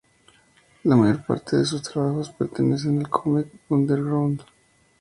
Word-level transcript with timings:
La 0.83 0.95
mayor 0.95 1.23
parte 1.23 1.57
de 1.57 1.63
sus 1.63 1.83
trabajos 1.83 2.31
pertenecen 2.31 2.97
al 3.01 3.07
cómic 3.09 3.49
underground. 3.69 4.41